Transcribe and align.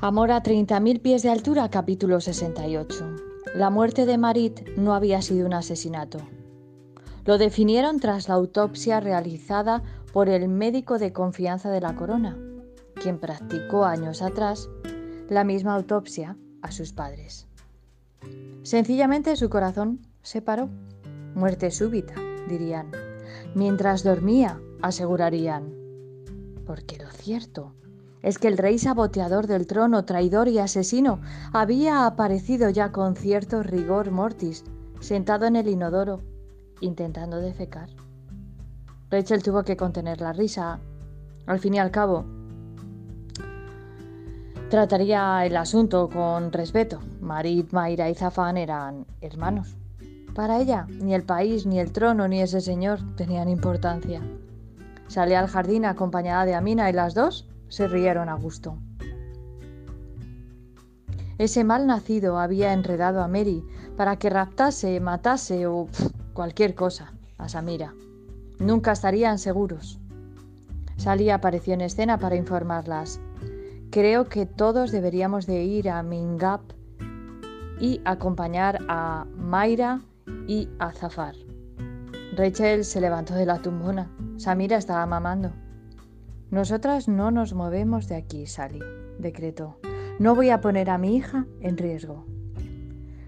Amor 0.00 0.30
a 0.30 0.44
30.000 0.44 1.02
pies 1.02 1.24
de 1.24 1.28
altura, 1.28 1.68
capítulo 1.70 2.20
68. 2.20 3.16
La 3.56 3.68
muerte 3.68 4.06
de 4.06 4.16
Marit 4.16 4.60
no 4.76 4.94
había 4.94 5.20
sido 5.22 5.44
un 5.44 5.54
asesinato. 5.54 6.20
Lo 7.24 7.36
definieron 7.36 7.98
tras 7.98 8.28
la 8.28 8.34
autopsia 8.34 9.00
realizada 9.00 9.82
por 10.12 10.28
el 10.28 10.46
médico 10.46 11.00
de 11.00 11.12
confianza 11.12 11.70
de 11.70 11.80
la 11.80 11.96
corona, 11.96 12.38
quien 12.94 13.18
practicó 13.18 13.86
años 13.86 14.22
atrás 14.22 14.70
la 15.28 15.42
misma 15.42 15.74
autopsia 15.74 16.36
a 16.62 16.70
sus 16.70 16.92
padres. 16.92 17.48
Sencillamente 18.62 19.34
su 19.34 19.50
corazón 19.50 20.06
se 20.22 20.40
paró. 20.40 20.68
Muerte 21.34 21.72
súbita, 21.72 22.14
dirían. 22.48 22.92
Mientras 23.56 24.04
dormía, 24.04 24.60
asegurarían. 24.80 25.74
Porque 26.64 26.98
lo 26.98 27.10
cierto 27.10 27.74
es 28.22 28.38
que 28.38 28.48
el 28.48 28.58
rey 28.58 28.78
saboteador 28.78 29.46
del 29.46 29.66
trono, 29.66 30.04
traidor 30.04 30.48
y 30.48 30.58
asesino, 30.58 31.20
había 31.52 32.06
aparecido 32.06 32.70
ya 32.70 32.92
con 32.92 33.16
cierto 33.16 33.62
rigor 33.62 34.10
mortis, 34.10 34.64
sentado 35.00 35.46
en 35.46 35.56
el 35.56 35.68
inodoro, 35.68 36.20
intentando 36.80 37.38
defecar. 37.38 37.88
Rachel 39.10 39.42
tuvo 39.42 39.62
que 39.62 39.76
contener 39.76 40.20
la 40.20 40.32
risa. 40.32 40.80
Al 41.46 41.60
fin 41.60 41.74
y 41.74 41.78
al 41.78 41.90
cabo, 41.90 42.26
trataría 44.68 45.46
el 45.46 45.56
asunto 45.56 46.10
con 46.10 46.52
respeto. 46.52 47.00
Marit, 47.20 47.72
Mayra 47.72 48.10
y 48.10 48.14
Zafán 48.14 48.58
eran 48.58 49.06
hermanos. 49.20 49.76
Para 50.34 50.60
ella, 50.60 50.86
ni 50.90 51.14
el 51.14 51.22
país, 51.22 51.66
ni 51.66 51.80
el 51.80 51.90
trono, 51.92 52.28
ni 52.28 52.42
ese 52.42 52.60
señor 52.60 53.00
tenían 53.16 53.48
importancia. 53.48 54.20
Salía 55.06 55.40
al 55.40 55.48
jardín 55.48 55.86
acompañada 55.86 56.44
de 56.44 56.54
Amina 56.54 56.90
y 56.90 56.92
las 56.92 57.14
dos 57.14 57.48
se 57.68 57.88
rieron 57.88 58.28
a 58.28 58.34
gusto. 58.34 58.78
Ese 61.38 61.62
mal 61.62 61.86
nacido 61.86 62.38
había 62.38 62.72
enredado 62.72 63.22
a 63.22 63.28
Mary 63.28 63.64
para 63.96 64.16
que 64.16 64.28
raptase, 64.28 64.98
matase 65.00 65.66
o 65.66 65.86
cualquier 66.32 66.74
cosa 66.74 67.12
a 67.38 67.48
Samira. 67.48 67.94
Nunca 68.58 68.92
estarían 68.92 69.38
seguros. 69.38 70.00
Sally 70.96 71.30
apareció 71.30 71.74
en 71.74 71.82
escena 71.82 72.18
para 72.18 72.34
informarlas. 72.34 73.20
Creo 73.90 74.24
que 74.24 74.46
todos 74.46 74.90
deberíamos 74.90 75.46
de 75.46 75.62
ir 75.62 75.88
a 75.90 76.02
Mingap 76.02 76.60
y 77.80 78.00
acompañar 78.04 78.80
a 78.88 79.24
Mayra 79.36 80.00
y 80.48 80.68
a 80.80 80.90
Zafar. 80.92 81.36
Rachel 82.36 82.84
se 82.84 83.00
levantó 83.00 83.34
de 83.34 83.46
la 83.46 83.62
tumbona. 83.62 84.10
Samira 84.36 84.76
estaba 84.76 85.06
mamando. 85.06 85.52
Nosotras 86.50 87.08
no 87.08 87.30
nos 87.30 87.52
movemos 87.52 88.08
de 88.08 88.16
aquí, 88.16 88.46
Sally, 88.46 88.80
decretó. 89.18 89.78
No 90.18 90.34
voy 90.34 90.48
a 90.48 90.62
poner 90.62 90.88
a 90.88 90.96
mi 90.96 91.14
hija 91.14 91.46
en 91.60 91.76
riesgo. 91.76 92.24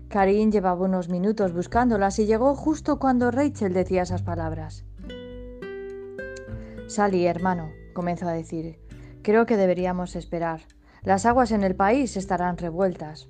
Karin 0.08 0.50
llevaba 0.50 0.86
unos 0.86 1.10
minutos 1.10 1.52
buscándolas 1.52 2.18
y 2.18 2.24
llegó 2.24 2.54
justo 2.54 2.98
cuando 2.98 3.30
Rachel 3.30 3.74
decía 3.74 4.02
esas 4.02 4.22
palabras. 4.22 4.86
Sally, 6.88 7.26
hermano, 7.26 7.70
comenzó 7.92 8.26
a 8.26 8.32
decir, 8.32 8.80
creo 9.20 9.44
que 9.44 9.58
deberíamos 9.58 10.16
esperar. 10.16 10.62
Las 11.02 11.26
aguas 11.26 11.52
en 11.52 11.62
el 11.62 11.76
país 11.76 12.16
estarán 12.16 12.56
revueltas. 12.56 13.28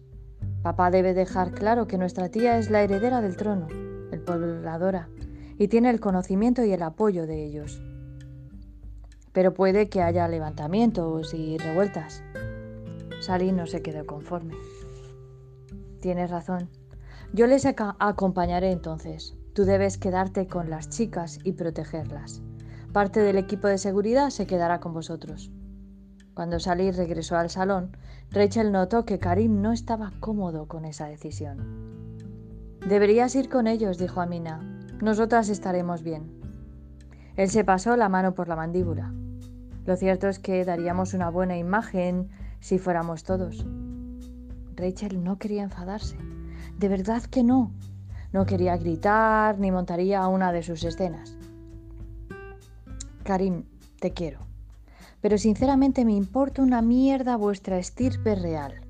Papá 0.62 0.92
debe 0.92 1.14
dejar 1.14 1.50
claro 1.50 1.88
que 1.88 1.98
nuestra 1.98 2.28
tía 2.28 2.58
es 2.58 2.70
la 2.70 2.82
heredera 2.82 3.20
del 3.20 3.36
trono, 3.36 3.66
el 4.12 4.20
pobladora, 4.20 5.08
y 5.58 5.66
tiene 5.66 5.90
el 5.90 5.98
conocimiento 5.98 6.64
y 6.64 6.72
el 6.72 6.82
apoyo 6.82 7.26
de 7.26 7.44
ellos 7.44 7.82
pero 9.32 9.54
puede 9.54 9.88
que 9.88 10.02
haya 10.02 10.28
levantamientos 10.28 11.34
y 11.34 11.58
revueltas. 11.58 12.22
Sally 13.20 13.52
no 13.52 13.66
se 13.66 13.82
quedó 13.82 14.06
conforme. 14.06 14.54
Tienes 16.00 16.30
razón. 16.30 16.68
Yo 17.32 17.46
les 17.46 17.66
acompañaré 17.66 18.72
entonces. 18.72 19.36
Tú 19.52 19.64
debes 19.64 19.98
quedarte 19.98 20.46
con 20.46 20.70
las 20.70 20.88
chicas 20.88 21.38
y 21.44 21.52
protegerlas. 21.52 22.42
Parte 22.92 23.20
del 23.20 23.36
equipo 23.36 23.68
de 23.68 23.78
seguridad 23.78 24.30
se 24.30 24.46
quedará 24.46 24.80
con 24.80 24.94
vosotros. 24.94 25.52
Cuando 26.34 26.58
Sally 26.58 26.90
regresó 26.90 27.36
al 27.36 27.50
salón, 27.50 27.96
Rachel 28.30 28.72
notó 28.72 29.04
que 29.04 29.18
Karim 29.18 29.60
no 29.60 29.72
estaba 29.72 30.12
cómodo 30.20 30.66
con 30.66 30.84
esa 30.84 31.06
decisión. 31.06 31.90
Deberías 32.88 33.34
ir 33.34 33.48
con 33.48 33.66
ellos, 33.66 33.98
dijo 33.98 34.20
Amina. 34.20 34.60
Nosotras 35.02 35.48
estaremos 35.50 36.02
bien. 36.02 36.40
Él 37.36 37.50
se 37.50 37.64
pasó 37.64 37.96
la 37.96 38.08
mano 38.08 38.34
por 38.34 38.48
la 38.48 38.56
mandíbula. 38.56 39.12
Lo 39.90 39.96
cierto 39.96 40.28
es 40.28 40.38
que 40.38 40.64
daríamos 40.64 41.14
una 41.14 41.30
buena 41.30 41.56
imagen 41.58 42.28
si 42.60 42.78
fuéramos 42.78 43.24
todos. 43.24 43.66
Rachel 44.76 45.24
no 45.24 45.36
quería 45.36 45.64
enfadarse. 45.64 46.16
De 46.78 46.86
verdad 46.86 47.24
que 47.24 47.42
no. 47.42 47.72
No 48.32 48.46
quería 48.46 48.76
gritar 48.76 49.58
ni 49.58 49.72
montaría 49.72 50.24
una 50.28 50.52
de 50.52 50.62
sus 50.62 50.84
escenas. 50.84 51.36
Karim, 53.24 53.64
te 53.98 54.12
quiero. 54.12 54.46
Pero 55.20 55.38
sinceramente 55.38 56.04
me 56.04 56.14
importa 56.14 56.62
una 56.62 56.82
mierda 56.82 57.34
vuestra 57.34 57.76
estirpe 57.76 58.36
real. 58.36 58.82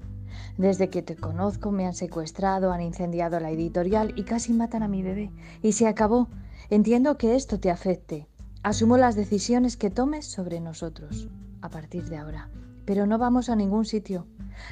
Desde 0.59 0.91
que 0.91 1.01
te 1.01 1.17
conozco 1.17 1.71
me 1.71 1.87
han 1.87 1.95
secuestrado, 1.95 2.73
han 2.73 2.83
incendiado 2.83 3.41
la 3.41 3.51
editorial 3.51 4.13
y 4.17 4.25
casi 4.25 4.53
matan 4.53 4.83
a 4.83 4.89
mi 4.89 5.03
bebé. 5.03 5.31
Y 5.63 5.73
se 5.73 5.87
acabó. 5.87 6.29
Entiendo 6.69 7.17
que 7.17 7.37
esto 7.37 7.59
te 7.59 7.71
afecte. 7.71 8.29
Asumo 8.63 8.99
las 8.99 9.17
decisiones 9.17 9.79
que 9.79 9.89
tomes 9.89 10.27
sobre 10.27 10.61
nosotros 10.61 11.31
a 11.63 11.71
partir 11.71 12.11
de 12.11 12.19
ahora, 12.19 12.51
pero 12.85 13.07
no 13.07 13.17
vamos 13.17 13.49
a 13.49 13.57
ningún 13.57 13.87
sitio. 13.87 14.27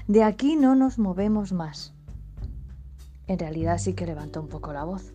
De 0.07 0.25
aquí 0.25 0.57
no 0.57 0.75
nos 0.75 0.99
movemos 0.99 1.55
más. 1.55 1.95
En 3.29 3.39
realidad 3.39 3.79
sí 3.79 3.95
que 3.95 4.05
levantó 4.05 4.43
un 4.43 4.49
poco 4.49 4.75
la 4.75 4.85
voz. 4.85 5.15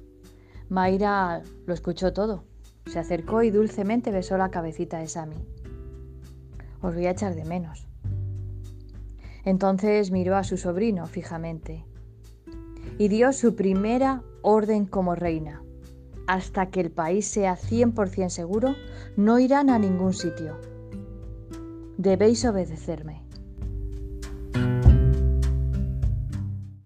Mayra 0.69 1.43
lo 1.67 1.73
escuchó 1.75 2.13
todo. 2.13 2.45
Se 2.87 2.97
acercó 2.97 3.43
y 3.43 3.51
dulcemente 3.51 4.09
besó 4.09 4.37
la 4.37 4.49
cabecita 4.49 4.97
de 4.97 5.07
Sammy. 5.07 5.47
Os 6.81 6.95
voy 6.95 7.05
a 7.05 7.11
echar 7.11 7.35
de 7.35 7.45
menos. 7.45 7.87
Entonces 9.45 10.09
miró 10.09 10.35
a 10.35 10.43
su 10.43 10.57
sobrino 10.57 11.05
fijamente 11.05 11.85
y 12.97 13.07
dio 13.07 13.33
su 13.33 13.55
primera 13.55 14.23
orden 14.41 14.87
como 14.87 15.13
reina 15.13 15.62
hasta 16.27 16.69
que 16.69 16.81
el 16.81 16.91
país 16.91 17.27
sea 17.27 17.55
100% 17.55 18.29
seguro, 18.29 18.75
no 19.17 19.39
irán 19.39 19.69
a 19.69 19.79
ningún 19.79 20.13
sitio. 20.13 20.57
Debéis 21.97 22.45
obedecerme. 22.45 23.23